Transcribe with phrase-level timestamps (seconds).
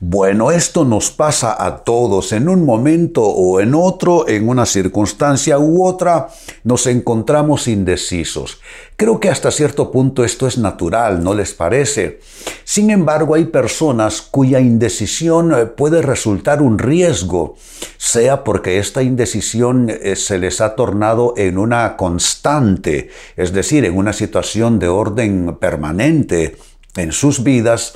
[0.00, 5.58] Bueno, esto nos pasa a todos en un momento o en otro, en una circunstancia
[5.58, 6.28] u otra,
[6.64, 8.60] nos encontramos indecisos.
[8.96, 12.20] Creo que hasta cierto punto esto es natural, ¿no les parece?
[12.64, 17.56] Sin embargo, hay personas cuya indecisión eh, puede resultar un riesgo,
[17.96, 23.96] sea porque esta indecisión eh, se les ha tornado en una constante, es decir, en
[23.96, 26.56] una situación de orden permanente
[26.96, 27.94] en sus vidas,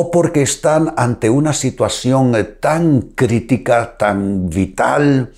[0.00, 5.32] o porque están ante una situación eh, tan crítica, tan vital,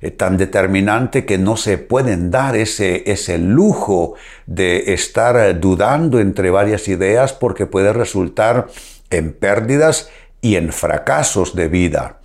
[0.00, 4.14] eh, tan determinante que no se pueden dar ese, ese lujo
[4.46, 8.68] de estar eh, dudando entre varias ideas porque puede resultar
[9.10, 10.08] en pérdidas
[10.40, 12.18] y en fracasos de vida.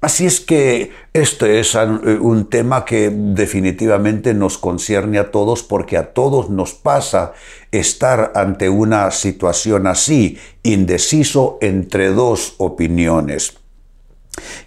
[0.00, 6.12] Así es que este es un tema que definitivamente nos concierne a todos porque a
[6.12, 7.32] todos nos pasa
[7.72, 13.58] estar ante una situación así, indeciso entre dos opiniones.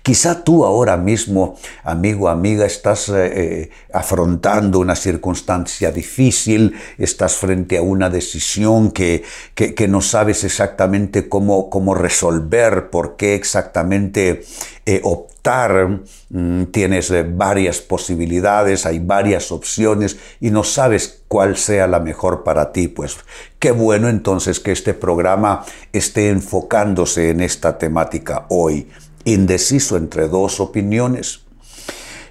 [0.01, 7.77] Quizá tú ahora mismo, amigo, amiga, estás eh, eh, afrontando una circunstancia difícil, estás frente
[7.77, 9.23] a una decisión que,
[9.55, 14.43] que, no sabes exactamente cómo, cómo, resolver, por qué exactamente
[14.85, 16.01] eh, optar.
[16.29, 22.71] Mm, tienes varias posibilidades, hay varias opciones y no sabes cuál sea la mejor para
[22.71, 22.87] ti.
[22.87, 23.17] Pues
[23.57, 28.87] qué bueno entonces que este programa esté enfocándose en esta temática hoy
[29.25, 31.41] indeciso entre dos opiniones.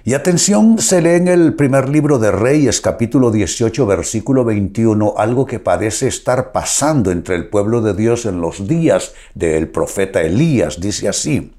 [0.05, 5.45] Y atención, se lee en el primer libro de Reyes, capítulo 18, versículo 21, algo
[5.45, 10.79] que parece estar pasando entre el pueblo de Dios en los días del profeta Elías.
[10.79, 11.51] Dice así,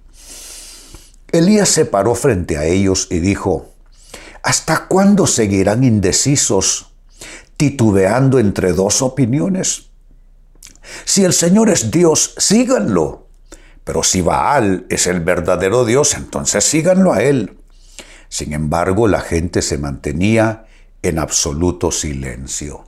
[1.30, 3.70] Elías se paró frente a ellos y dijo,
[4.42, 6.92] ¿Hasta cuándo seguirán indecisos,
[7.56, 9.90] titubeando entre dos opiniones?
[11.04, 13.19] Si el Señor es Dios, síganlo.
[13.90, 17.58] Pero si Baal es el verdadero Dios, entonces síganlo a él.
[18.28, 20.64] Sin embargo, la gente se mantenía
[21.02, 22.84] en absoluto silencio.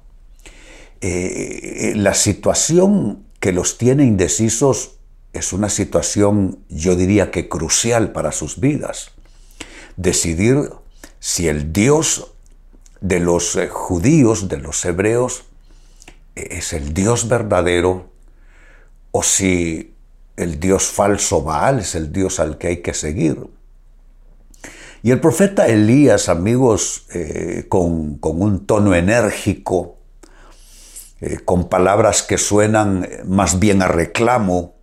[1.00, 5.00] Eh, la situación que los tiene indecisos
[5.32, 9.10] es una situación, yo diría que crucial para sus vidas.
[9.96, 10.70] Decidir
[11.18, 12.32] si el Dios
[13.00, 15.46] de los eh, judíos, de los hebreos,
[16.36, 18.08] es el Dios verdadero
[19.10, 19.91] o si
[20.36, 23.38] el dios falso Baal es el dios al que hay que seguir.
[25.02, 29.98] Y el profeta Elías, amigos, eh, con, un tono enérgico,
[31.20, 34.74] eh, con palabras que suenan más bien a reclamo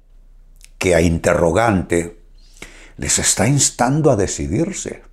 [0.78, 2.20] que a interrogante,
[2.98, 5.04] les está instando a decidirse.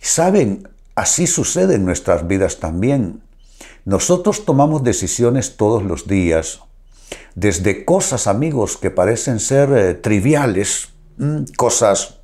[0.00, 3.22] Saben, así sucede en nuestras vidas también.
[3.84, 6.60] Nosotros tomamos decisiones todos los días
[7.36, 10.88] desde cosas, amigos, que parecen ser eh, triviales,
[11.56, 12.18] cosas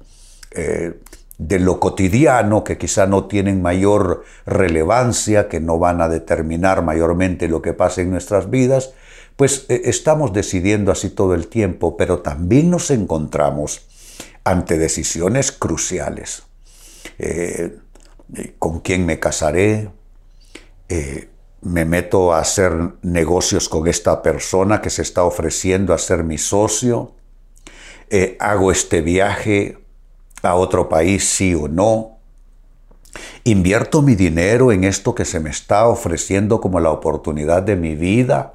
[0.53, 1.01] eh,
[1.39, 7.49] de lo cotidiano que quizá no tienen mayor relevancia, que no van a determinar mayormente
[7.49, 8.95] lo que pasa en nuestras vidas,
[9.37, 13.83] pues eh, estamos decidiendo así todo el tiempo, pero también nos encontramos
[14.45, 16.45] ante decisiones cruciales.
[18.59, 19.91] ¿Con quién me casaré?
[21.63, 26.39] Me meto a hacer negocios con esta persona que se está ofreciendo a ser mi
[26.39, 27.15] socio,
[28.11, 29.79] eh, hago este viaje
[30.43, 32.19] a otro país sí o no,
[33.45, 37.95] invierto mi dinero en esto que se me está ofreciendo como la oportunidad de mi
[37.95, 38.55] vida.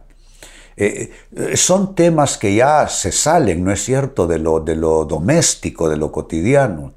[0.75, 5.06] Eh, eh, son temas que ya se salen, ¿no es cierto?, de lo, de lo
[5.06, 6.94] doméstico, de lo cotidiano.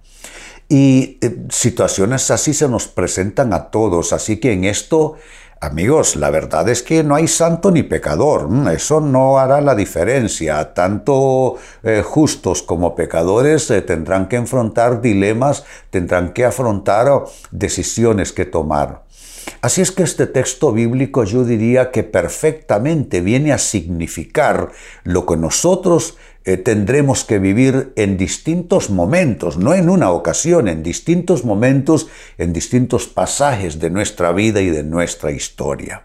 [0.68, 1.18] Y
[1.50, 5.16] situaciones así se nos presentan a todos, así que en esto
[5.62, 9.74] Amigos, la verdad es que no hay santo ni pecador, mm, eso no hará la
[9.74, 10.72] diferencia.
[10.72, 18.32] Tanto eh, justos como pecadores eh, tendrán que enfrentar dilemas, tendrán que afrontar oh, decisiones
[18.32, 19.02] que tomar.
[19.60, 24.70] Así es que este texto bíblico yo diría que perfectamente viene a significar
[25.04, 30.82] lo que nosotros eh, tendremos que vivir en distintos momentos, no en una ocasión, en
[30.82, 32.08] distintos momentos,
[32.38, 36.04] en distintos pasajes de nuestra vida y de nuestra historia.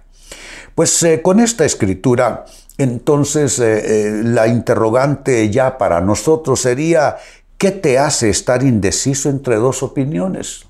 [0.76, 2.46] Pues eh, con esta escritura,
[2.78, 7.18] entonces eh, la interrogante ya para nosotros sería,
[7.58, 10.66] ¿Qué te hace estar indeciso entre dos opiniones?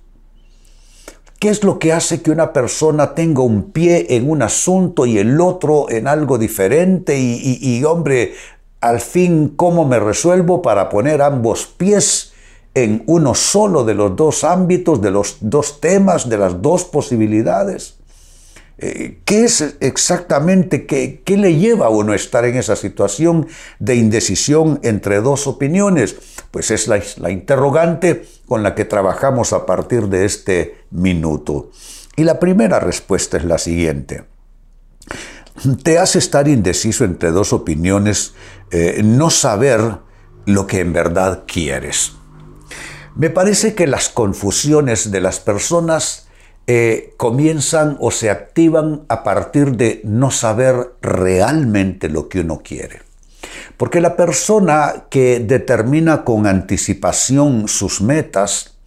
[1.39, 5.17] ¿Qué es lo que hace que una persona tenga un pie en un asunto y
[5.17, 7.17] el otro en algo diferente?
[7.19, 8.33] Y, hombre,
[8.85, 12.33] al fin, ¿cómo me resuelvo para poner ambos pies
[12.75, 17.95] en uno solo de los dos ámbitos, de los dos temas, de las dos posibilidades?
[18.77, 23.47] Eh, ¿Qué es exactamente, qué, qué, le lleva a uno a estar en esa situación
[23.79, 26.15] de indecisión entre dos opiniones?
[26.51, 31.71] Pues es la, la interrogante con la que trabajamos a partir de este minuto.
[32.15, 34.25] Y la primera respuesta es la siguiente.
[35.83, 38.33] Te hace estar indeciso entre dos opiniones,
[38.71, 39.97] eh, no saber
[40.45, 42.13] lo que en verdad quieres.
[43.15, 46.27] Me parece que las confusiones de las personas
[46.67, 53.03] eh, comienzan o se activan a partir de no saber realmente lo que uno quiere.
[53.77, 58.77] Porque la persona que determina con anticipación sus metas,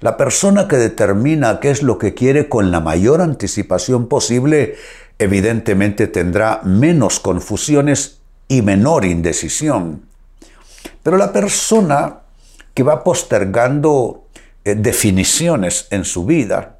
[0.00, 4.74] la persona que determina qué es lo que quiere con la mayor anticipación posible,
[5.18, 10.02] evidentemente tendrá menos confusiones y menor indecisión.
[11.02, 12.20] Pero la persona
[12.74, 14.26] que va postergando
[14.64, 16.78] eh, definiciones en su vida,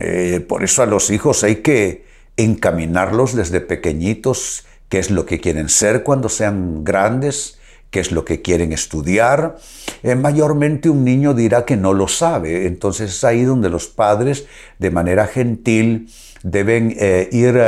[0.00, 2.06] eh, por eso a los hijos hay que
[2.36, 7.58] encaminarlos desde pequeñitos, qué es lo que quieren ser cuando sean grandes,
[7.96, 9.56] qué es lo que quieren estudiar.
[10.02, 14.44] Eh, mayormente un niño dirá que no lo sabe, entonces es ahí donde los padres,
[14.78, 16.10] de manera gentil,
[16.42, 17.58] deben eh, ir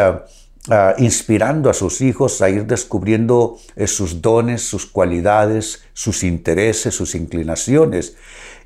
[0.99, 8.17] inspirando a sus hijos a ir descubriendo sus dones, sus cualidades, sus intereses, sus inclinaciones.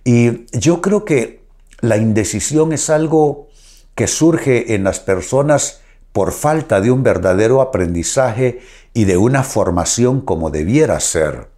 [0.03, 1.45] Y yo creo que
[1.81, 3.47] la indecisión es algo
[3.95, 5.83] que surge en las personas
[6.13, 8.63] por falta de un verdadero aprendizaje
[8.95, 11.52] y de una formación como debiera ser.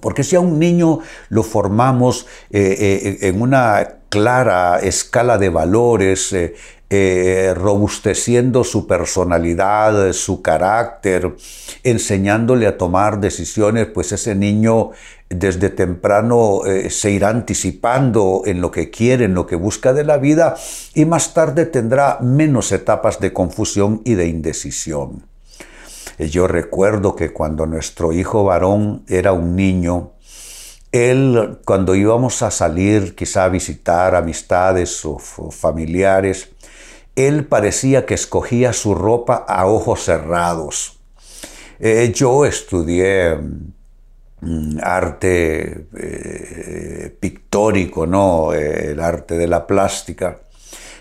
[0.00, 2.76] Porque si a un niño lo formamos eh,
[3.22, 6.34] eh, en una clara escala de valores,
[6.90, 11.34] eh, robusteciendo su personalidad, su carácter,
[11.82, 14.90] enseñándole a tomar decisiones, pues ese niño
[15.28, 20.18] desde temprano se irá anticipando en lo que quiere, en lo que busca de la
[20.18, 20.54] vida
[20.94, 25.33] y más tarde tendrá menos etapas de confusión y de indecisión.
[26.18, 30.12] Eh, yo recuerdo que cuando nuestro hijo varón era un niño,
[30.92, 36.50] él cuando íbamos a salir quizá a visitar amistades o familiares,
[37.16, 41.00] él parecía que escogía su ropa a ojos cerrados.
[41.78, 43.36] Eh, yo estudié
[44.40, 48.52] mm, arte eh, pictórico, ¿no?
[48.52, 50.40] el arte de la plástica.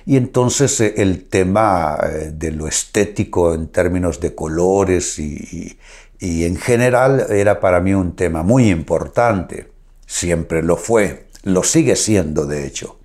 [0.06, 1.98] Y entonces eh, el tema
[2.32, 5.78] de lo estético en términos de colores y,
[6.20, 9.72] y en general era para mí un tema muy importante.
[10.06, 12.98] Siempre lo fue, lo sigue siendo de hecho.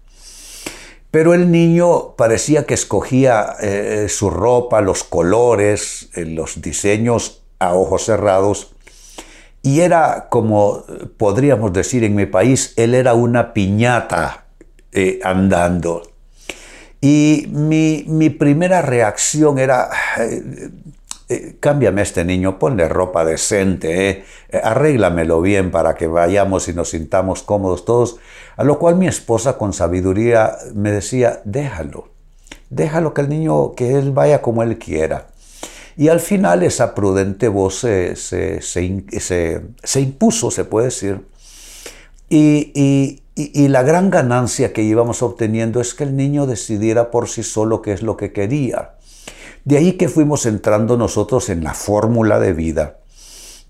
[1.10, 7.74] Pero el niño parecía que escogía eh, su ropa, los colores, eh, los diseños a
[7.74, 8.74] ojos cerrados.
[9.62, 10.84] Y era como
[11.16, 14.44] podríamos decir en mi país, él era una piñata
[14.92, 16.02] eh, andando.
[17.00, 19.88] Y mi, mi, primera reacción era,
[21.28, 26.68] eh, cámbiame a este niño, ponle ropa decente, eh, eh, arréglamelo bien para que vayamos
[26.68, 28.16] y nos sintamos cómodos todos.
[28.56, 32.08] A lo cual mi esposa con sabiduría me decía, déjalo,
[32.70, 35.26] déjalo que el niño, que él vaya como él quiera.
[35.98, 41.20] Y al final esa prudente voz se, se, se, impuso, se puede decir.
[42.30, 47.44] Y, y, la gran ganancia que íbamos obteniendo es que el niño decidiera por sí
[47.44, 48.96] solo qué es lo que quería.
[49.64, 52.98] De ahí que fuimos entrando nosotros en la fórmula de vida,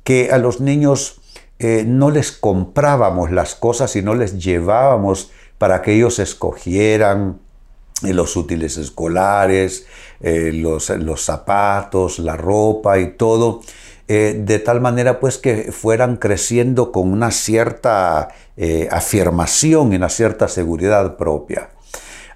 [0.04, 1.20] que a los niños
[1.58, 7.40] eh, no les comprábamos las cosas y no les llevábamos para que ellos escogieran
[8.04, 9.86] eh, los útiles escolares,
[10.20, 13.60] eh, los, los, zapatos, la ropa y todo,
[14.08, 18.28] de tal manera pues que fueran creciendo con una cierta
[18.90, 21.68] afirmación y una cierta seguridad propia.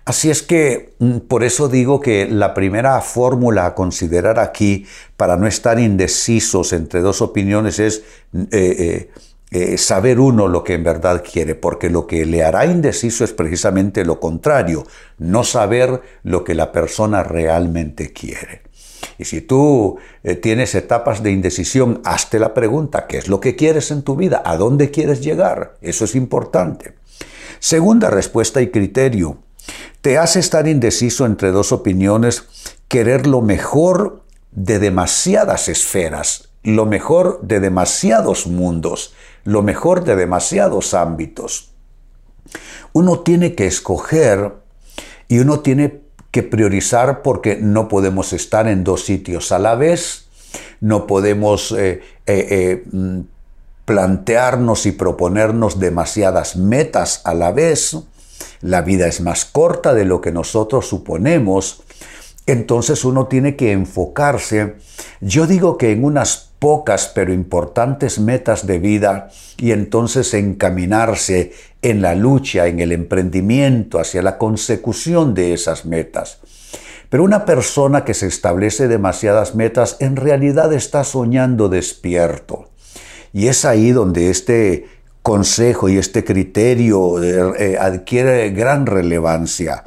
[0.05, 4.87] Así es que mm, por eso digo que la primera fórmula a considerar aquí
[5.17, 8.03] para no estar indecisos entre dos opiniones es
[8.33, 9.11] mm, eh, eh,
[9.53, 13.33] eh, saber uno lo que en verdad quiere, porque lo que le hará indeciso es
[13.33, 14.85] precisamente lo contrario,
[15.19, 18.63] no saber lo que la persona realmente quiere.
[19.19, 19.99] Y si tú
[20.41, 24.43] tienes etapas de indecisión, hazte la pregunta, ¿qué es lo que quieres en tu vida?
[24.45, 25.77] ¿A dónde quieres llegar?
[25.81, 26.95] Eso es importante.
[27.59, 29.39] Segunda respuesta y criterio
[30.01, 32.45] te hace estar indeciso entre dos opiniones,
[32.89, 39.15] querer lo mejor de demasiadas esferas, lo mejor de demasiados mundos,
[39.45, 41.73] lo mejor de demasiados ámbitos.
[42.93, 44.55] Uno tiene que escoger
[45.29, 46.03] y uno tiene
[46.33, 50.27] que priorizar porque no podemos estar en dos sitios a la vez,
[50.81, 53.21] no podemos eh, eh, eh, mm,
[53.85, 57.97] plantearnos y proponernos demasiadas metas a la vez.
[58.63, 61.83] La vida es más corta de lo que nosotros suponemos.
[62.47, 64.77] Entonces uno tiene que enfocarse,
[65.21, 71.53] yo digo que en unas pocas pero importantes metas de vida y entonces encaminarse
[71.83, 76.39] en la lucha, en el emprendimiento hacia la consecución de esas metas.
[77.09, 82.71] Pero una persona que se establece demasiadas metas en realidad está soñando despierto.
[83.33, 84.87] Y es ahí donde este
[85.21, 89.83] consejo y este criterio eh, eh, adquiere gran relevancia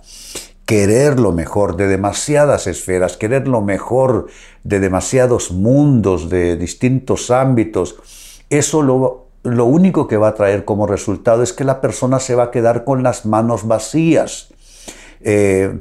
[0.65, 4.27] querer lo mejor de demasiadas esferas, querer lo mejor
[4.63, 7.97] de demasiados mundos, de distintos ámbitos,
[8.49, 12.35] eso lo, lo único que va a traer como resultado es que la persona se
[12.35, 14.49] va a quedar con las manos vacías.
[15.27, 15.79] Eh,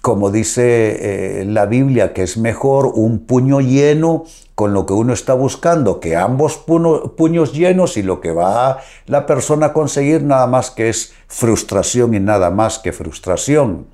[0.00, 4.24] como dice eh, la Biblia, que es mejor un puño lleno
[4.56, 9.26] con lo que uno está buscando que ambos puños llenos y lo que va la
[9.26, 13.86] persona a conseguir nada más que es frustración y nada más que frustración.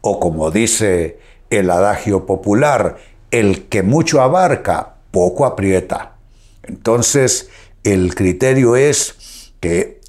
[0.00, 1.18] O como dice
[1.50, 2.96] el adagio popular,
[3.30, 6.16] el que mucho abarca, poco aprieta.
[6.62, 7.50] Entonces,
[7.84, 9.99] el criterio es que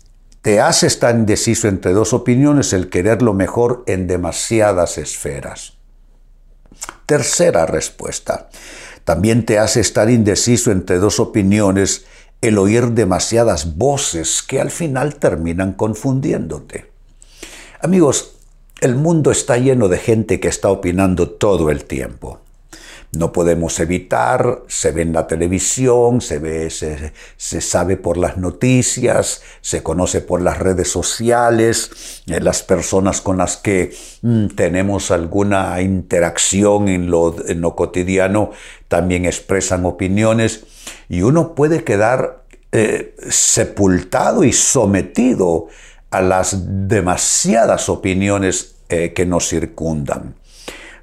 [0.41, 5.73] te hace estar indeciso entre dos opiniones el querer lo mejor en demasiadas esferas.
[7.05, 8.49] Tercera respuesta.
[9.03, 12.05] También te hace estar indeciso entre dos opiniones
[12.41, 16.91] el oír demasiadas voces que al final terminan confundiéndote.
[17.81, 18.35] Amigos,
[18.79, 22.39] el mundo está lleno de gente que está opinando todo el tiempo
[23.13, 29.41] no podemos evitar, se ve en la televisión, se ve, se, sabe por las noticias,
[29.59, 35.81] se conoce por las redes sociales, eh, las personas con las que mm, tenemos alguna
[35.81, 37.35] interacción en lo,
[37.75, 38.51] cotidiano
[38.87, 40.63] también expresan opiniones
[41.09, 45.67] y uno puede quedar eh, sepultado y sometido
[46.11, 50.35] a las demasiadas opiniones eh, que nos circundan.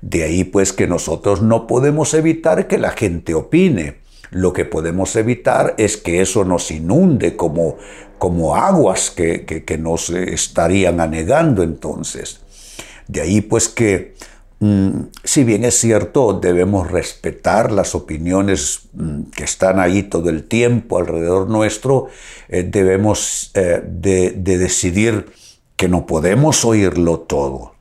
[0.00, 3.96] De ahí pues que nosotros no podemos evitar que la gente opine.
[4.30, 7.76] Lo que podemos evitar es que eso nos inunde como,
[8.18, 12.40] como aguas que, que, nos estarían anegando entonces.
[13.06, 14.14] De ahí pues que,
[14.60, 14.90] mm,
[15.24, 20.98] si bien es cierto, debemos respetar las opiniones mm, que están ahí todo el tiempo
[20.98, 22.08] alrededor nuestro,
[22.48, 25.32] eh, debemos eh, de decidir
[25.74, 27.77] que no podemos oírlo todo.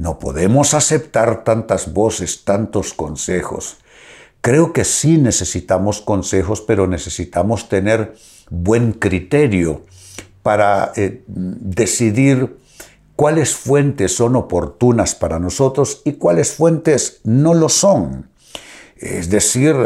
[0.00, 3.76] No podemos aceptar tantas voces, tantos consejos.
[4.40, 8.14] Creo que sí necesitamos consejos, pero necesitamos tener
[8.48, 9.84] buen criterio
[10.42, 12.56] para eh, decidir
[13.14, 18.30] cuáles fuentes son oportunas para nosotros y cuáles fuentes no lo son.
[18.96, 19.76] Es decir,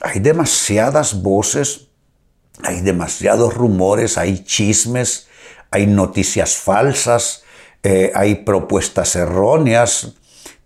[0.00, 1.88] hay demasiadas voces,
[2.62, 5.26] hay demasiados rumores, hay chismes,
[5.70, 7.44] hay noticias falsas,
[7.84, 10.14] eh, hay propuestas erróneas,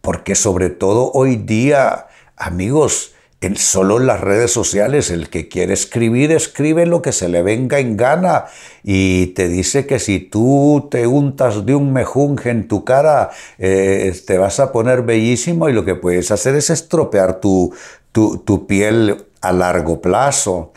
[0.01, 2.07] porque sobre todo hoy día,
[2.37, 7.29] amigos, en solo en las redes sociales, el que quiere escribir, escribe lo que se
[7.29, 8.47] le venga en gana
[8.85, 14.17] y te dice que si tú te untas de un mejunje en tu cara, eh,
[14.25, 17.75] te vas a poner bellísimo y lo que puedes hacer es estropear tu,
[18.13, 20.73] tu piel a largo plazo.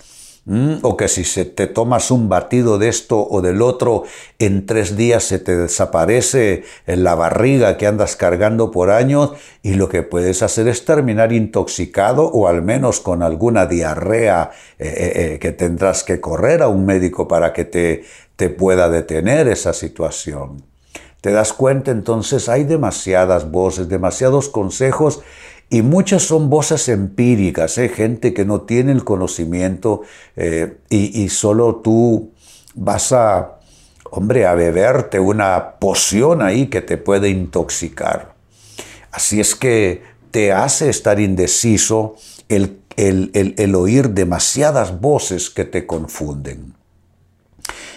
[0.45, 4.05] Mm, o que si se te tomas un batido de esto o del otro,
[4.39, 9.87] en tres días se te desaparece la barriga que andas cargando por años y lo
[9.87, 15.39] que puedes hacer es terminar intoxicado o al menos con alguna diarrea eh, eh, eh,
[15.39, 18.03] que tendrás que correr a un médico para que te,
[18.35, 20.63] te pueda detener esa situación.
[21.21, 21.91] ¿Te das cuenta?
[21.91, 25.21] Entonces hay demasiadas voces, demasiados consejos
[25.73, 27.87] y muchas son voces empíricas, ¿eh?
[27.87, 30.01] gente que no tiene el conocimiento
[30.35, 32.33] eh, y, solo tú
[32.75, 33.59] vas a,
[34.09, 38.35] hombre, a beberte una poción ahí que te puede intoxicar.
[39.13, 42.15] Así es que te hace estar indeciso
[42.49, 46.73] el, el oír demasiadas voces que te confunden.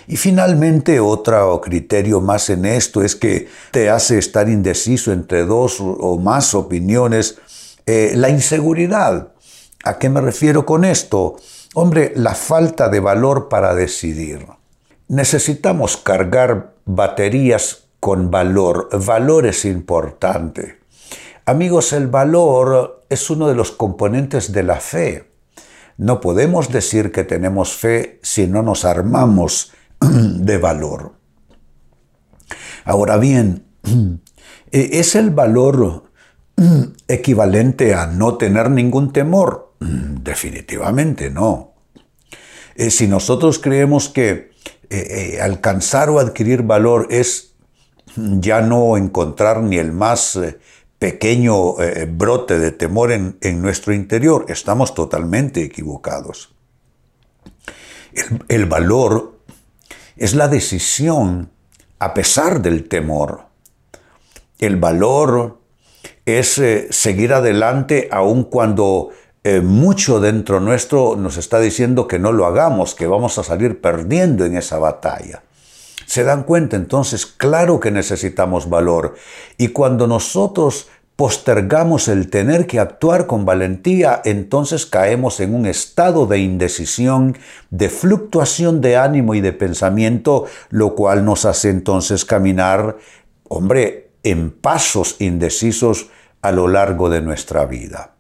[0.07, 5.79] Y finalmente, otro criterio más en esto es que te hace estar indeciso entre dos
[5.81, 7.39] o más opiniones
[7.87, 9.33] eh, la inseguridad.
[9.85, 11.37] ¿A qué me refiero con esto?
[11.75, 14.47] Hombre, la falta de valor para decidir.
[15.09, 18.89] Necesitamos cargar baterías con valor.
[19.05, 20.79] Valor es importante.
[21.47, 25.31] Amigos, el valor es uno de los componentes de la fe.
[25.97, 31.13] no podemos decir que tenemos fe si no nos armamos de valor.
[32.85, 33.67] Ahora bien,
[34.71, 36.05] ¿es el valor
[37.09, 39.75] equivalente a no tener ningún temor?
[39.81, 41.75] Definitivamente no.
[42.77, 44.53] Eh, si nosotros creemos que
[44.91, 47.55] eh, eh, alcanzar o adquirir valor es
[48.17, 50.39] ya no encontrar ni el más
[50.99, 51.75] pequeño
[52.09, 56.55] brote de temor en, nuestro interior, estamos totalmente equivocados.
[58.49, 59.41] el valor
[60.17, 61.51] es la decisión
[61.99, 63.47] a pesar del temor.
[64.59, 65.61] El valor
[66.27, 69.11] es eh, seguir adelante aun cuando
[69.43, 73.81] eh, mucho dentro nuestro nos está diciendo que no lo hagamos, que vamos a salir
[73.81, 75.43] perdiendo en esa batalla.
[76.07, 77.27] ¿Se dan cuenta entonces?
[77.27, 79.15] Claro que necesitamos valor.
[79.59, 86.27] Y cuando nosotros postergamos el tener que actuar con valentía, entonces caemos en un estado
[86.27, 87.37] de indecisión,
[87.71, 92.97] de fluctuación de ánimo y de pensamiento, lo cual nos hace entonces caminar,
[93.49, 96.09] hombre, en pasos indecisos
[96.43, 98.15] a lo largo de nuestra vida.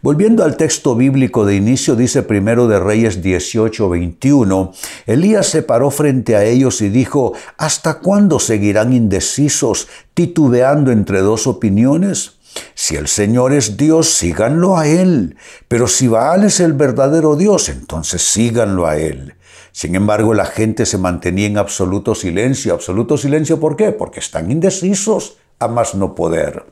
[0.00, 4.72] Volviendo al texto bíblico de inicio, dice primero de Reyes 18, 21,
[5.06, 11.48] Elías se paró frente a ellos y dijo, ¿Hasta cuándo seguirán indecisos, titubeando entre dos
[11.48, 12.37] opiniones?
[12.74, 15.36] Si el Señor es Dios, síganlo a Él,
[15.68, 19.34] pero si Baal es el verdadero Dios, entonces síganlo a Él.
[19.72, 22.74] Sin embargo, la gente se mantenía en absoluto silencio.
[22.74, 23.92] ¿Absoluto silencio por qué?
[23.92, 26.64] Porque están indecisos a más no poder.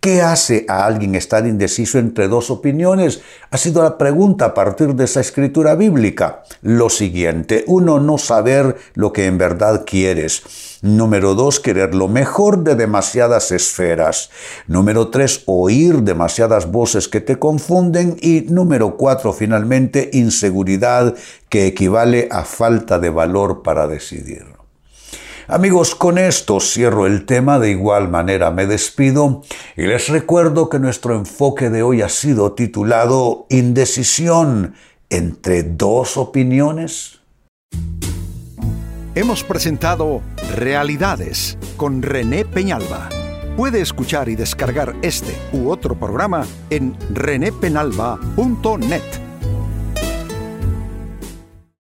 [0.00, 3.20] ¿Qué hace a alguien estar indeciso entre dos opiniones?
[3.50, 6.42] Ha sido la pregunta a partir de esa escritura bíblica.
[6.62, 10.78] Lo siguiente, uno, no saber lo que en verdad quieres.
[10.80, 14.30] Número dos, querer lo mejor de demasiadas esferas.
[14.66, 18.16] Número tres, oír demasiadas voces que te confunden.
[18.22, 21.14] Y número cuatro, finalmente, inseguridad
[21.50, 24.59] que equivale a falta de valor para decidir.
[25.52, 29.42] Amigos, con esto cierro el tema, de igual manera me despido
[29.76, 34.74] y les recuerdo que nuestro enfoque de hoy ha sido titulado Indecisión
[35.08, 37.18] entre dos opiniones.
[39.16, 40.22] Hemos presentado
[40.54, 43.08] Realidades con René Peñalba.
[43.56, 49.29] Puede escuchar y descargar este u otro programa en renépenalba.net.